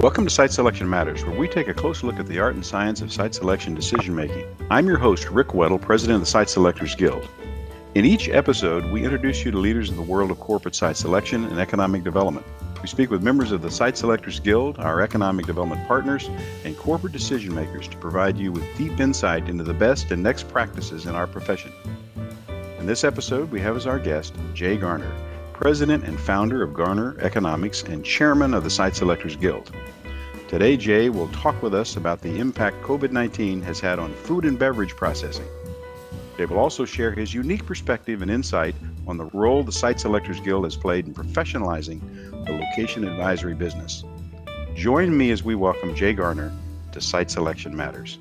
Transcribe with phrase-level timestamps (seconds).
[0.00, 2.64] Welcome to Site Selection Matters, where we take a close look at the art and
[2.64, 4.46] science of site selection decision making.
[4.70, 7.28] I'm your host, Rick Weddle, President of the Site Selectors Guild.
[7.94, 11.44] In each episode, we introduce you to leaders in the world of corporate site selection
[11.44, 12.46] and economic development.
[12.80, 16.30] We speak with members of the Site Selectors Guild, our economic development partners,
[16.64, 20.48] and corporate decision makers to provide you with deep insight into the best and next
[20.48, 21.72] practices in our profession.
[22.78, 25.12] In this episode, we have as our guest Jay Garner,
[25.52, 29.70] President and founder of Garner Economics and Chairman of the Site Selectors Guild.
[30.50, 34.44] Today, Jay will talk with us about the impact COVID 19 has had on food
[34.44, 35.46] and beverage processing
[36.36, 38.74] Jay will also share his unique perspective and insight
[39.06, 42.00] on the role the Site Selectors Guild has played in professionalizing
[42.46, 44.02] the location advisory business.
[44.74, 46.52] Join me as we welcome Jay Garner
[46.90, 48.18] to Site Selection Matters.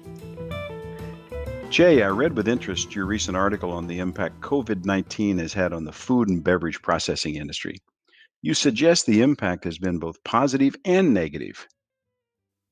[1.72, 5.74] Jay, I read with interest your recent article on the impact COVID 19 has had
[5.74, 7.80] on the food and beverage processing industry.
[8.44, 11.68] You suggest the impact has been both positive and negative.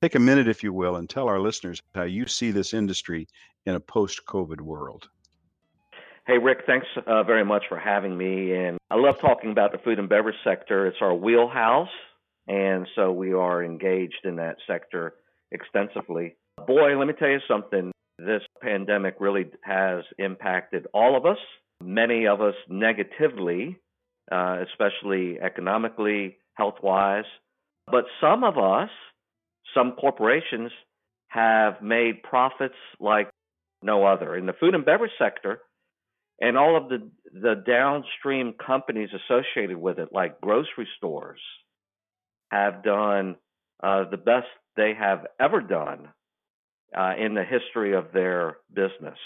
[0.00, 3.26] Take a minute, if you will, and tell our listeners how you see this industry
[3.66, 5.08] in a post COVID world.
[6.24, 8.54] Hey, Rick, thanks uh, very much for having me.
[8.54, 10.86] And I love talking about the food and beverage sector.
[10.86, 11.88] It's our wheelhouse.
[12.46, 15.14] And so we are engaged in that sector
[15.50, 16.36] extensively.
[16.66, 17.90] Boy, let me tell you something.
[18.18, 21.38] This pandemic really has impacted all of us,
[21.82, 23.78] many of us negatively,
[24.30, 27.24] uh, especially economically, health wise.
[27.90, 28.90] But some of us,
[29.74, 30.70] some corporations,
[31.28, 33.30] have made profits like
[33.82, 34.36] no other.
[34.36, 35.60] In the food and beverage sector,
[36.40, 41.40] and all of the the downstream companies associated with it, like grocery stores,
[42.50, 43.36] have done
[43.82, 46.08] uh, the best they have ever done
[46.96, 49.18] uh, in the history of their business.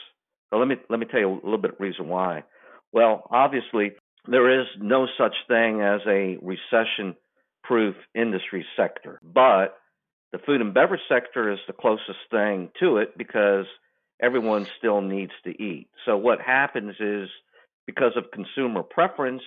[0.51, 2.45] So let me let me tell you a little bit reason why.
[2.93, 3.93] Well, obviously
[4.27, 9.79] there is no such thing as a recession-proof industry sector, but
[10.33, 13.67] the food and beverage sector is the closest thing to it because
[14.21, 15.89] everyone still needs to eat.
[16.07, 17.29] So what happens is
[17.87, 19.43] because of consumer preference,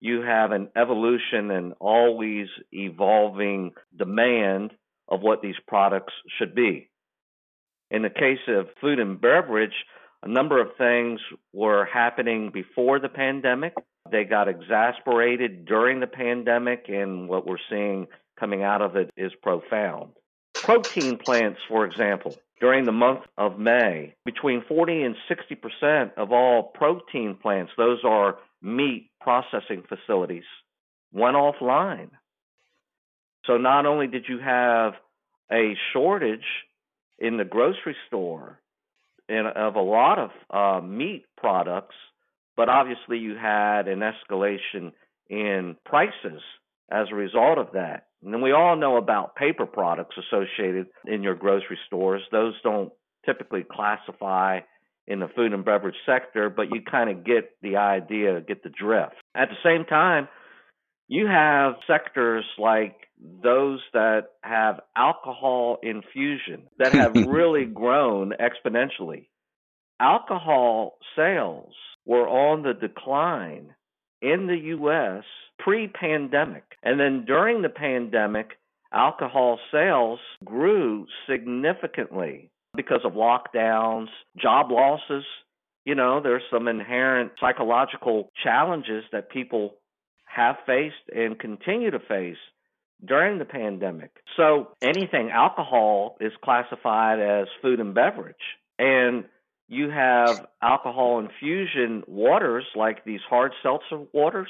[0.00, 4.72] you have an evolution and always evolving demand
[5.08, 6.88] of what these products should be.
[7.90, 9.74] In the case of food and beverage,
[10.22, 11.20] a number of things
[11.52, 13.74] were happening before the pandemic.
[14.10, 18.06] They got exasperated during the pandemic, and what we're seeing
[18.38, 20.12] coming out of it is profound.
[20.54, 24.14] Protein plants, for example, during the month of May.
[24.24, 30.44] Between 40 and 60 percent of all protein plants, those are meat processing facilities,
[31.12, 32.10] went offline.
[33.46, 34.94] So not only did you have
[35.52, 36.46] a shortage
[37.18, 38.58] in the grocery store
[39.28, 41.94] in, of a lot of uh, meat products,
[42.56, 44.92] but obviously you had an escalation
[45.28, 46.42] in prices
[46.90, 48.05] as a result of that.
[48.22, 52.22] And we all know about paper products associated in your grocery stores.
[52.32, 52.92] Those don't
[53.24, 54.60] typically classify
[55.06, 58.70] in the food and beverage sector, but you kind of get the idea, get the
[58.70, 59.14] drift.
[59.34, 60.28] At the same time,
[61.08, 62.96] you have sectors like
[63.42, 69.28] those that have alcohol infusion that have really grown exponentially.
[70.00, 71.72] Alcohol sales
[72.04, 73.74] were on the decline
[74.20, 75.24] in the US
[75.58, 76.64] pre pandemic.
[76.82, 78.52] And then during the pandemic,
[78.92, 84.08] alcohol sales grew significantly because of lockdowns,
[84.40, 85.24] job losses.
[85.84, 89.76] You know, there's some inherent psychological challenges that people
[90.24, 92.36] have faced and continue to face
[93.04, 94.10] during the pandemic.
[94.36, 98.36] So anything alcohol is classified as food and beverage.
[98.78, 99.24] And
[99.68, 104.48] you have alcohol infusion waters like these hard seltzer waters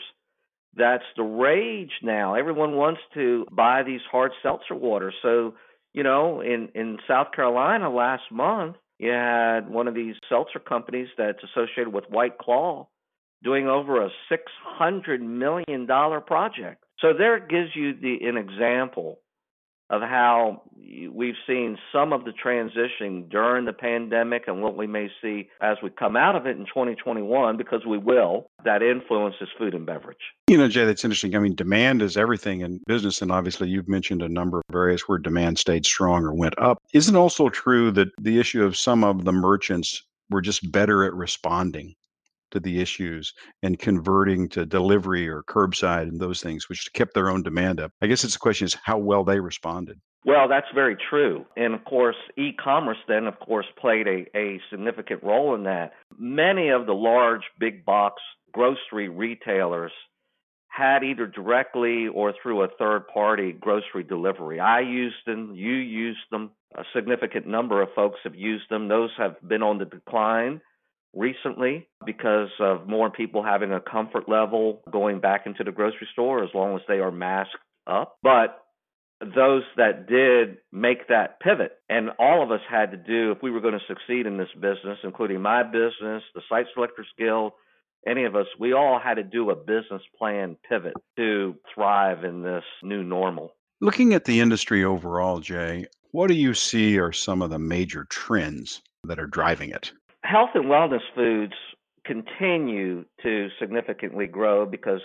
[0.76, 2.34] that's the rage now.
[2.34, 5.14] Everyone wants to buy these hard seltzer waters.
[5.22, 5.54] So,
[5.92, 11.08] you know, in in South Carolina last month, you had one of these seltzer companies
[11.16, 12.88] that's associated with White Claw
[13.42, 16.84] doing over a six hundred million dollar project.
[17.00, 19.20] So there it gives you the an example
[19.90, 20.62] of how
[21.12, 25.76] we've seen some of the transition during the pandemic and what we may see as
[25.82, 30.16] we come out of it in 2021, because we will, that influences food and beverage.
[30.48, 31.34] You know, Jay, that's interesting.
[31.34, 33.22] I mean, demand is everything in business.
[33.22, 36.78] And obviously, you've mentioned a number of areas where demand stayed strong or went up.
[36.92, 41.14] Isn't also true that the issue of some of the merchants were just better at
[41.14, 41.94] responding
[42.56, 43.32] to the issues
[43.62, 47.92] and converting to delivery or curbside and those things, which kept their own demand up.
[48.02, 50.00] I guess it's the question is how well they responded.
[50.24, 51.46] Well, that's very true.
[51.56, 55.92] And of course, e commerce then, of course, played a, a significant role in that.
[56.18, 58.20] Many of the large big box
[58.52, 59.92] grocery retailers
[60.68, 64.58] had either directly or through a third party grocery delivery.
[64.58, 68.88] I used them, you used them, a significant number of folks have used them.
[68.88, 70.60] Those have been on the decline
[71.16, 76.44] recently because of more people having a comfort level going back into the grocery store
[76.44, 78.16] as long as they are masked up.
[78.22, 78.62] But
[79.20, 83.50] those that did make that pivot, and all of us had to do if we
[83.50, 87.52] were going to succeed in this business, including my business, the Site Selectors Guild,
[88.06, 92.42] any of us, we all had to do a business plan pivot to thrive in
[92.42, 93.52] this new normal.
[93.80, 98.04] Looking at the industry overall, Jay, what do you see are some of the major
[98.04, 99.92] trends that are driving it?
[100.26, 101.52] Health and wellness foods
[102.04, 105.00] continue to significantly grow because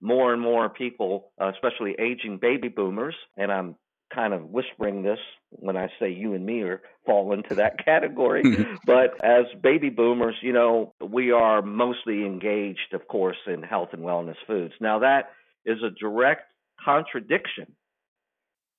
[0.00, 3.76] more and more people, especially aging baby boomers, and I'm
[4.14, 5.18] kind of whispering this
[5.50, 8.42] when I say you and me are fall into that category.
[8.86, 14.02] but as baby boomers, you know, we are mostly engaged, of course, in health and
[14.02, 14.74] wellness foods.
[14.80, 15.30] Now that
[15.66, 16.50] is a direct
[16.82, 17.74] contradiction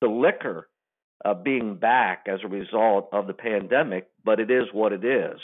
[0.02, 0.68] to liquor
[1.24, 5.40] uh, being back as a result of the pandemic, but it is what it is.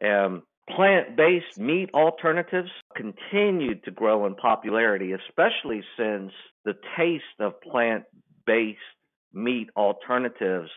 [0.00, 0.42] And
[0.74, 6.32] plant based meat alternatives continued to grow in popularity, especially since
[6.64, 8.04] the taste of plant
[8.46, 8.78] based
[9.32, 10.70] meat alternatives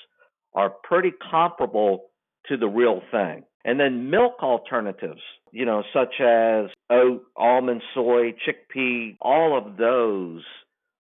[0.54, 2.06] are pretty comparable
[2.48, 3.44] to the real thing.
[3.66, 5.22] And then milk alternatives,
[5.52, 10.44] you know, such as oat, almond, soy, chickpea, all of those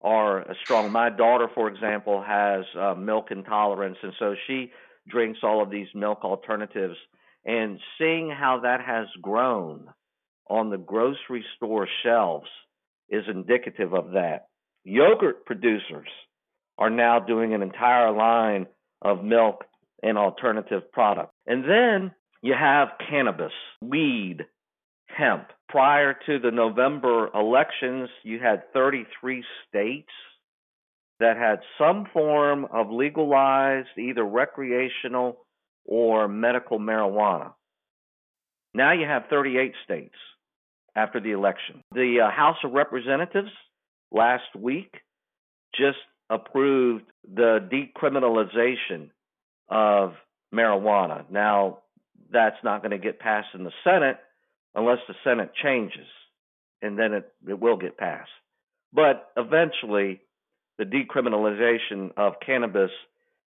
[0.01, 0.91] are strong.
[0.91, 4.71] My daughter, for example, has uh, milk intolerance, and so she
[5.07, 6.95] drinks all of these milk alternatives.
[7.45, 9.87] And seeing how that has grown
[10.49, 12.49] on the grocery store shelves
[13.09, 14.47] is indicative of that.
[14.83, 16.07] Yogurt producers
[16.77, 18.67] are now doing an entire line
[19.01, 19.65] of milk
[20.01, 21.33] and alternative products.
[21.45, 23.51] And then you have cannabis,
[23.81, 24.45] weed,
[25.07, 25.49] hemp.
[25.67, 30.09] Prior to the November elections, you had 33 states
[31.19, 35.45] that had some form of legalized either recreational
[35.89, 37.51] or medical marijuana.
[38.75, 40.15] Now you have 38 states
[40.95, 41.83] after the election.
[41.91, 43.49] The uh, House of Representatives
[44.11, 44.93] last week
[45.75, 45.97] just
[46.29, 49.09] approved the decriminalization
[49.67, 50.13] of
[50.53, 51.25] marijuana.
[51.31, 51.79] Now,
[52.31, 54.17] that's not going to get passed in the Senate
[54.75, 56.05] unless the Senate changes,
[56.83, 58.29] and then it, it will get passed.
[58.93, 60.21] But eventually,
[60.77, 62.91] the decriminalization of cannabis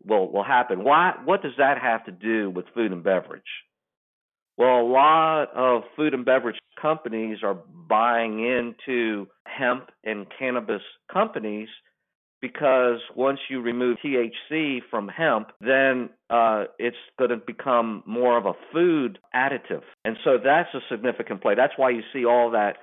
[0.05, 0.83] will, will happen.
[0.83, 1.13] Why?
[1.25, 3.41] What does that have to do with food and beverage?
[4.57, 7.57] Well, a lot of food and beverage companies are
[7.87, 10.81] buying into hemp and cannabis
[11.11, 11.69] companies
[12.41, 18.45] because once you remove THC from hemp, then uh, it's going to become more of
[18.45, 19.83] a food additive.
[20.05, 21.55] And so that's a significant play.
[21.55, 22.77] That's why you see all that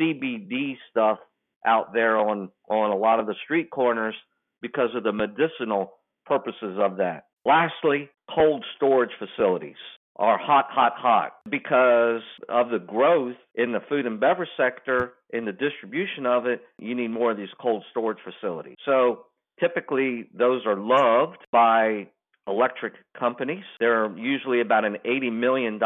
[0.00, 1.18] CBD stuff
[1.66, 4.14] out there on, on a lot of the street corners
[4.62, 5.92] because of the medicinal
[6.30, 7.24] purposes of that.
[7.44, 9.74] Lastly, cold storage facilities
[10.14, 15.44] are hot, hot, hot because of the growth in the food and beverage sector, in
[15.44, 18.76] the distribution of it, you need more of these cold storage facilities.
[18.84, 19.24] So
[19.58, 22.06] typically, those are loved by
[22.46, 23.64] electric companies.
[23.80, 25.80] They're usually about an $80 million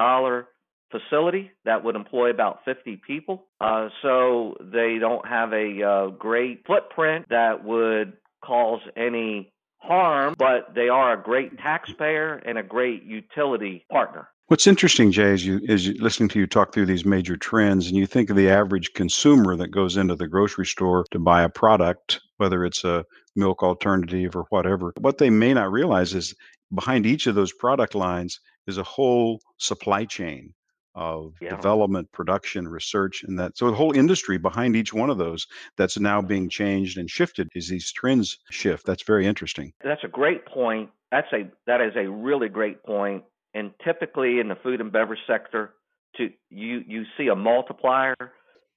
[0.91, 3.47] facility that would employ about 50 people.
[3.61, 9.53] Uh, so they don't have a uh, great footprint that would cause any
[9.87, 14.29] harm, but they are a great taxpayer and a great utility partner.
[14.49, 17.97] What's interesting, Jay, is you is listening to you talk through these major trends, and
[17.97, 21.49] you think of the average consumer that goes into the grocery store to buy a
[21.49, 23.05] product, whether it's a
[23.37, 24.93] milk alternative or whatever.
[25.01, 26.35] What they may not realize is
[26.75, 30.53] behind each of those product lines is a whole supply chain
[30.95, 31.51] of Yeah.
[31.57, 33.57] development, production, research, and that.
[33.57, 35.47] So the whole industry behind each one of those
[35.77, 38.87] that's now being changed and shifted as these trends shift.
[38.87, 39.73] That's very interesting.
[39.83, 40.91] That's a great point.
[41.11, 43.25] That's a that is a really great point.
[43.55, 45.75] And typically in the food and beverage sector,
[46.17, 48.15] to you you see a multiplier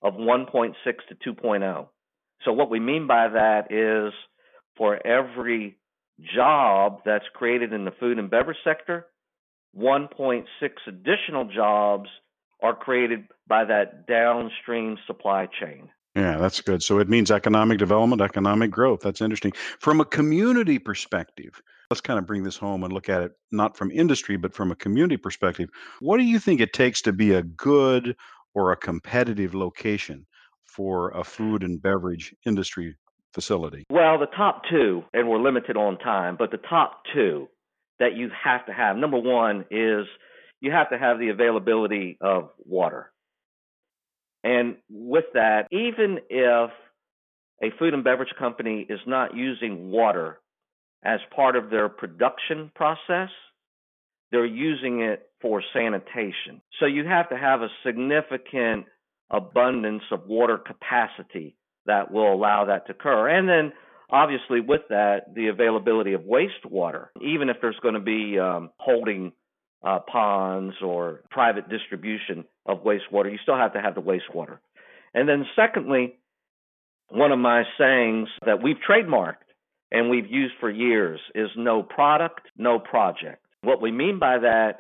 [0.02, 0.76] of 1.6
[1.10, 1.88] to 2.0.
[2.46, 4.14] So what we mean by that is
[4.76, 5.78] for every
[6.36, 9.08] job that's created in the food and beverage sector,
[9.76, 10.46] 1.6
[10.88, 12.10] additional jobs
[12.62, 15.90] are created by that downstream supply chain.
[16.16, 16.82] Yeah, that's good.
[16.82, 19.02] So it means economic development, economic growth.
[19.02, 19.54] That's interesting.
[19.80, 23.78] From a community perspective, let's kind of bring this home and look at it not
[23.78, 25.70] from industry, but from a community perspective.
[26.00, 28.16] What do you think it takes to be a good
[28.56, 30.26] or a competitive location
[30.66, 32.96] for a food and beverage industry
[33.34, 33.86] facility?
[33.92, 37.48] Well, the top two, and we're limited on time, but the top two
[38.00, 40.06] that you have to have number one is
[40.62, 43.12] you have to have the availability of water.
[44.44, 46.72] And with that, even if
[47.62, 50.40] a food and beverage company is not using water
[51.04, 53.30] as part of their production process,
[54.32, 56.62] they're using it for sanitation.
[56.80, 58.86] So you have to have a significant
[59.30, 63.30] abundance of water capacity that will allow that to occur.
[63.30, 63.72] And then
[64.10, 69.32] obviously with that, the availability of wastewater, even if there's going to be um, holding
[69.84, 74.60] uh, ponds or private distribution of wastewater, you still have to have the wastewater.
[75.14, 76.16] And then secondly,
[77.10, 79.36] one of my sayings that we've trademarked
[79.92, 83.46] and we've used for years is no product, no project.
[83.62, 84.80] What we mean by that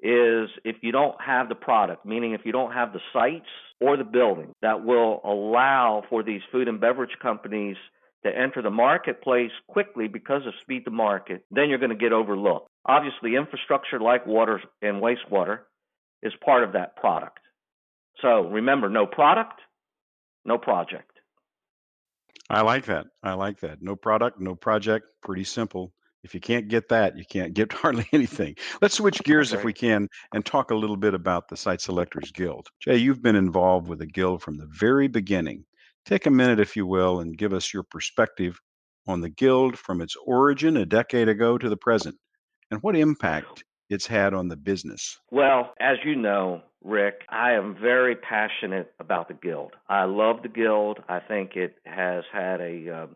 [0.00, 3.48] is if you don't have the product, meaning if you don't have the sites
[3.80, 7.76] or the building that will allow for these food and beverage companies
[8.24, 12.12] to enter the marketplace quickly because of speed to market, then you're going to get
[12.12, 12.68] overlooked.
[12.86, 15.60] Obviously, infrastructure like water and wastewater
[16.22, 17.38] is part of that product.
[18.20, 19.60] So remember, no product,
[20.44, 21.10] no project.
[22.50, 23.06] I like that.
[23.22, 23.82] I like that.
[23.82, 25.06] No product, no project.
[25.22, 25.92] Pretty simple.
[26.24, 28.56] If you can't get that, you can't get hardly anything.
[28.82, 32.32] Let's switch gears if we can and talk a little bit about the Site Selectors
[32.32, 32.68] Guild.
[32.80, 35.64] Jay, you've been involved with the Guild from the very beginning.
[36.08, 38.58] Take a minute, if you will, and give us your perspective
[39.06, 42.16] on the Guild from its origin a decade ago to the present
[42.70, 45.18] and what impact it's had on the business.
[45.30, 49.72] Well, as you know, Rick, I am very passionate about the Guild.
[49.86, 51.00] I love the Guild.
[51.10, 53.06] I think it has had a uh,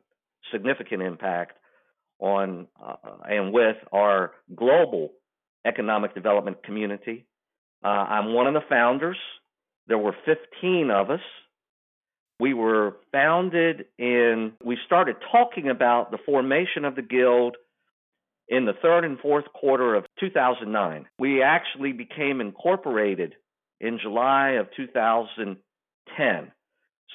[0.52, 1.56] significant impact
[2.18, 5.12] on uh, and with our global
[5.66, 7.24] economic development community.
[7.82, 9.16] Uh, I'm one of the founders.
[9.86, 11.20] There were 15 of us.
[12.42, 17.56] We were founded in, we started talking about the formation of the Guild
[18.48, 21.06] in the third and fourth quarter of 2009.
[21.20, 23.36] We actually became incorporated
[23.80, 26.52] in July of 2010.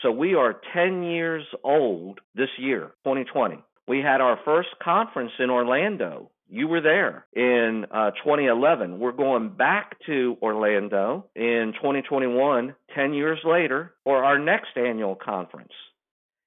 [0.02, 3.62] So we are 10 years old this year, 2020.
[3.86, 6.32] We had our first conference in Orlando.
[6.50, 9.00] You were there in uh, 2011.
[9.00, 15.74] We're going back to Orlando in 2021, 10 years later, for our next annual conference.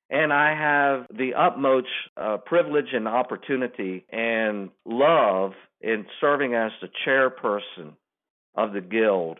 [0.09, 6.89] And I have the utmost uh, privilege and opportunity and love in serving as the
[7.07, 7.93] chairperson
[8.57, 9.39] of the Guild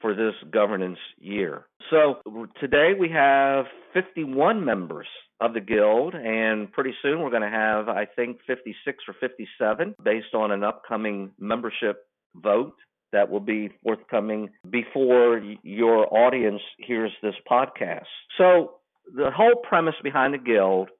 [0.00, 1.66] for this governance year.
[1.90, 2.20] So
[2.60, 5.06] today we have 51 members
[5.40, 9.94] of the Guild, and pretty soon we're going to have, I think, 56 or 57
[10.02, 12.74] based on an upcoming membership vote
[13.12, 18.06] that will be forthcoming before your audience hears this podcast.
[18.38, 18.74] So
[19.14, 20.90] the whole premise behind the guild,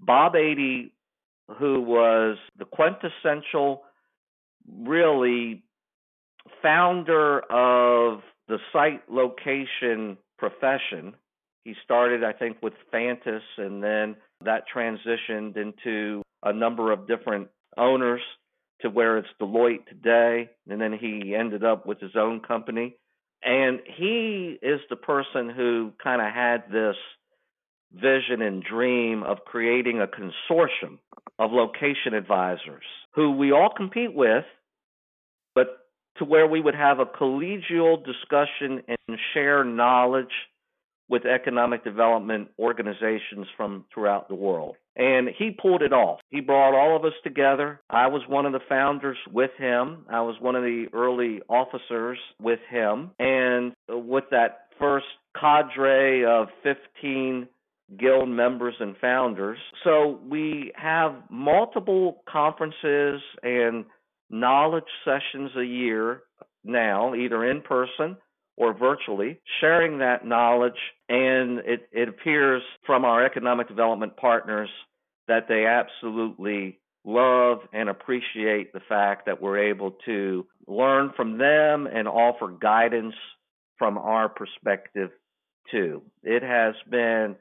[0.00, 0.92] Bob Ady,
[1.58, 3.84] who was the quintessential,
[4.78, 5.62] really
[6.62, 11.14] founder of the site location profession.
[11.66, 17.48] He started, I think, with Fantus, and then that transitioned into a number of different
[17.76, 18.20] owners
[18.82, 20.48] to where it's Deloitte today.
[20.70, 22.94] And then he ended up with his own company.
[23.42, 26.94] And he is the person who kind of had this
[27.92, 30.98] vision and dream of creating a consortium
[31.40, 32.84] of location advisors
[33.16, 34.44] who we all compete with,
[35.56, 35.78] but
[36.18, 40.32] to where we would have a collegial discussion and share knowledge
[41.08, 44.76] with economic development organizations from throughout the world.
[44.96, 46.20] And he pulled it off.
[46.30, 47.80] He brought all of us together.
[47.90, 50.06] I was one of the founders with him.
[50.10, 53.10] I was one of the early officers with him.
[53.18, 55.06] And with that first
[55.38, 57.46] cadre of 15
[57.98, 59.58] guild members and founders.
[59.84, 63.84] So we have multiple conferences and
[64.28, 66.22] knowledge sessions a year
[66.64, 68.16] now, either in person
[68.56, 70.78] or virtually, sharing that knowledge.
[71.08, 74.70] And it, it appears from our economic development partners
[75.28, 81.86] that they absolutely love and appreciate the fact that we're able to learn from them
[81.86, 83.14] and offer guidance
[83.78, 85.10] from our perspective
[85.70, 86.02] too.
[86.22, 87.36] It has been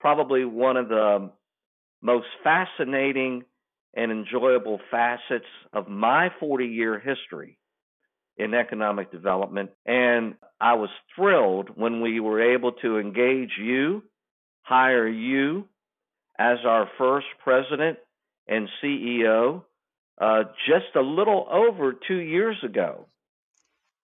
[0.00, 1.30] probably one of the
[2.02, 3.44] most fascinating
[3.94, 7.58] and enjoyable facets of my 40 year history
[8.38, 9.70] in economic development.
[9.84, 14.02] And I was thrilled when we were able to engage you,
[14.62, 15.66] hire you
[16.38, 17.98] as our first president
[18.46, 19.62] and CEO
[20.20, 23.06] uh, just a little over two years ago.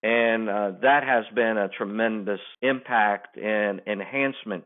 [0.02, 4.64] And uh, that has been a tremendous impact and enhancement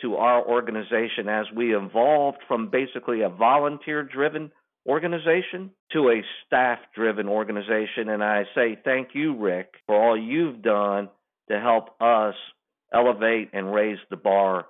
[0.00, 4.50] to our organization as we evolved from basically a volunteer driven
[4.86, 8.08] organization to a staff driven organization.
[8.08, 11.08] And I say thank you, Rick, for all you've done
[11.50, 12.34] to help us
[12.92, 14.66] elevate and raise the bar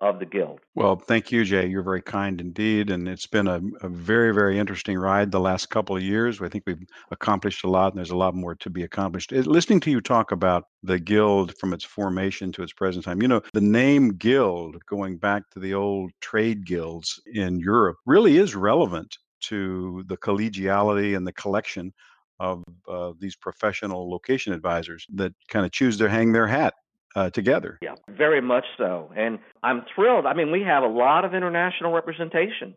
[0.00, 0.60] of the Guild.
[0.74, 1.66] Well, thank you, Jay.
[1.66, 2.90] You're very kind indeed.
[2.90, 6.40] And it's been a, a, very, very interesting ride the last couple of years.
[6.40, 9.32] I think we've accomplished a lot, and there's a lot more to be accomplished.
[9.32, 13.28] Listening to you talk about the Guild from its formation to its present time, you
[13.28, 18.54] know, the name Guild, going back to the old trade guilds in Europe, really is
[18.54, 21.92] relevant to the collegiality and the collection
[22.40, 26.74] of uh, these professional location advisors that kind of choose to hang their hat
[27.14, 27.78] uh, together.
[27.82, 29.12] Yeah, very much so.
[29.16, 30.26] And I'm thrilled.
[30.26, 32.74] I mean, we have a lot of international representation.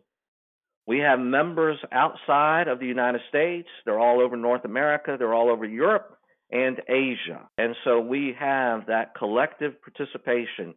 [0.86, 3.68] We have members outside of the United States.
[3.84, 6.16] They're all over North America, they're all over Europe
[6.50, 7.48] and Asia.
[7.58, 10.74] And so we have that collective participation.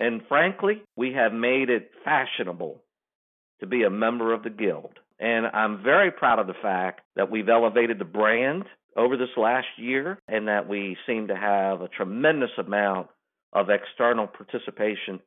[0.00, 2.82] And frankly, we have made it fashionable
[3.62, 4.98] to be a member of the Guild.
[5.18, 8.64] And I'm very proud of the fact that we've elevated the brand
[8.96, 13.06] over this last year and that we seem to have a tremendous amount
[13.52, 15.20] of external participation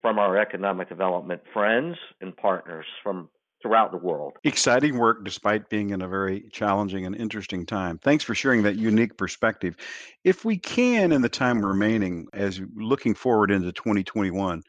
[0.00, 3.28] from our economic development friends and partners from
[3.60, 4.34] throughout the world.
[4.44, 7.98] Exciting work despite being in a very challenging and interesting time.
[7.98, 9.76] Thanks for sharing that unique perspective.
[10.24, 14.62] If we can, in the time remaining, as looking forward into 2021,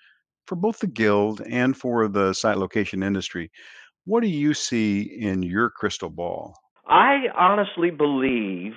[0.45, 3.51] for both the Guild and for the site location industry,
[4.05, 6.55] what do you see in your crystal ball?
[6.87, 8.73] I honestly believe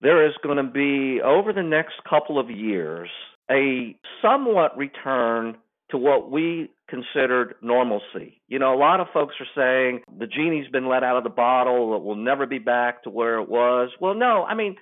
[0.00, 3.08] there is going to be, over the next couple of years,
[3.50, 5.56] a somewhat return
[5.90, 8.40] to what we considered normalcy.
[8.48, 11.30] You know, a lot of folks are saying the genie's been let out of the
[11.30, 13.90] bottle, it will never be back to where it was.
[14.00, 14.76] Well, no, I mean,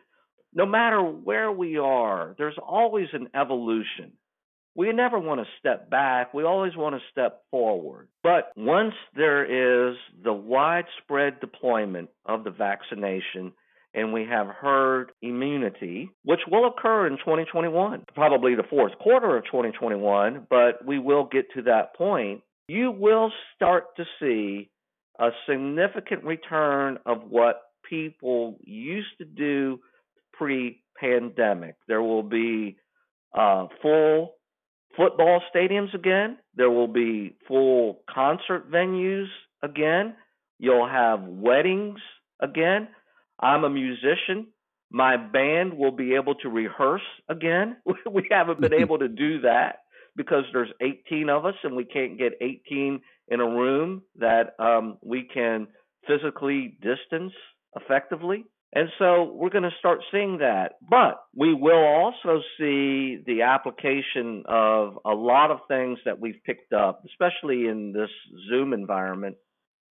[0.53, 4.13] no matter where we are, there's always an evolution
[4.77, 6.35] we never want to step back.
[6.35, 8.09] We always want to step forward.
[8.23, 9.45] But once there
[9.91, 13.53] is the widespread deployment of the vaccination,
[13.95, 19.45] and we have herd immunity, which will occur in 2021, probably the fourth quarter of
[19.47, 22.43] 2021, but we will get to that point.
[22.69, 24.69] You will start to see
[25.19, 29.81] a significant return of what people used to do
[30.35, 31.77] pre pandemic.
[31.89, 32.77] There will be
[33.35, 34.36] uh, full
[34.97, 36.39] football stadiums again.
[36.55, 39.27] There will be full concert venues
[39.63, 40.15] again.
[40.59, 41.99] You'll have weddings
[42.41, 42.89] again.
[43.41, 44.49] I'm a musician.
[44.91, 47.77] My band will be able to rehearse again.
[48.11, 49.81] we haven't been able to do that
[50.17, 54.97] because there's 18 of us and we can't get 18 in a room that um,
[55.03, 55.67] we can
[56.07, 57.33] physically distance
[57.75, 58.45] effectively.
[58.77, 60.73] And so we're going to start seeing that.
[60.87, 66.75] But we will also see the application of a lot of things that we've picked
[66.75, 68.11] up, especially in this
[68.51, 69.37] Zoom environment,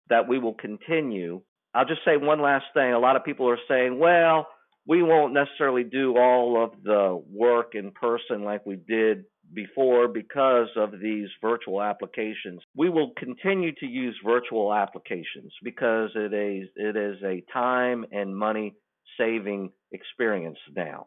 [0.09, 1.43] that we will continue.
[1.75, 2.95] I'll just say one last thing.
[2.95, 4.47] A lot of people are saying, well,
[4.87, 10.69] we won't necessarily do all of the work in person like we did before because
[10.77, 12.61] of these virtual applications.
[12.77, 18.37] We will continue to use virtual applications because it is it is a time and
[18.37, 18.75] money
[19.19, 21.07] saving experience now.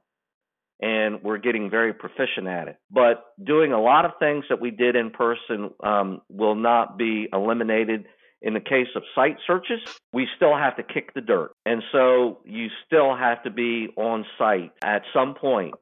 [0.81, 2.77] And we're getting very proficient at it.
[2.91, 7.27] But doing a lot of things that we did in person um, will not be
[7.31, 8.05] eliminated.
[8.41, 9.79] In the case of site searches,
[10.11, 11.53] we still have to kick the dirt.
[11.65, 15.75] And so you still have to be on site at some point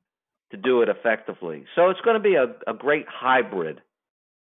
[0.52, 1.66] to do it effectively.
[1.76, 3.82] So it's going to be a, a great hybrid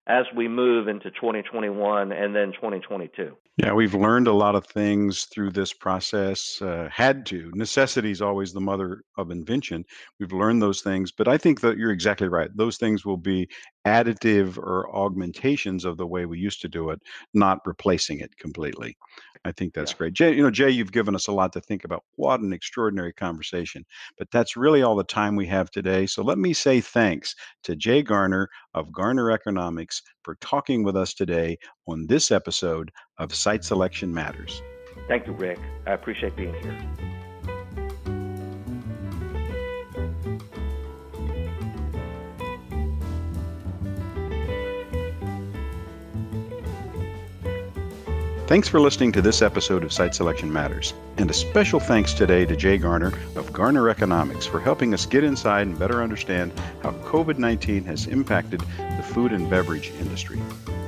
[0.10, 3.38] as we move into 2021 and then 2022.
[3.58, 6.60] Yeah, we've learned a lot of things through this process.
[6.62, 7.52] Uh, had to.
[7.54, 9.86] Necessity is always the mother of invention.
[10.20, 12.50] We've learned those things, but I think that you're exactly right.
[12.56, 13.48] Those things will be
[13.86, 17.02] additive or augmentations of the way we used to do it,
[17.34, 18.98] not replacing it completely.
[19.46, 19.98] I think that's yeah.
[19.98, 20.14] great.
[20.14, 22.04] Jay, you know, Jay, you've given us a lot to think about.
[22.16, 23.86] What an extraordinary conversation.
[24.18, 26.06] But that's really all the time we have today.
[26.06, 31.14] So let me say thanks to Jay Garner of Garner Economics for talking with us
[31.14, 34.62] today on this episode of Site Selection Matters.
[35.08, 35.60] Thank you, Rick.
[35.88, 37.09] I appreciate being here.
[48.50, 50.96] Thanks for listening to this episode of Site Selection Matters.
[51.18, 55.24] And a special thanks today to Jay Garner of Garner Economics for helping us get
[55.24, 60.40] inside and better understand how COVID 19 has impacted the food and beverage industry.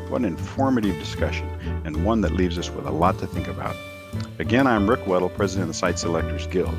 [0.09, 1.47] What an informative discussion,
[1.85, 3.75] and one that leaves us with a lot to think about.
[4.39, 6.75] Again, I'm Rick Weddle, President of the Site Selectors Guild.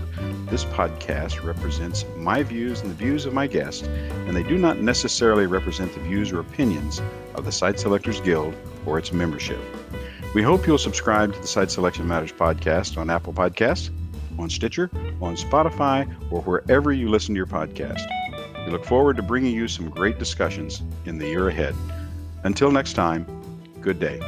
[0.48, 4.80] This podcast represents my views and the views of my guests, and they do not
[4.80, 7.00] necessarily represent the views or opinions
[7.36, 8.52] of the Site Selectors Guild
[8.84, 9.60] or its membership.
[10.34, 13.90] We hope you'll subscribe to the Site Selection Matters podcast on Apple Podcasts,
[14.38, 14.90] on Stitcher,
[15.20, 18.06] on Spotify, or wherever you listen to your podcast.
[18.64, 21.74] We look forward to bringing you some great discussions in the year ahead.
[22.44, 23.26] Until next time,
[23.82, 24.20] good day.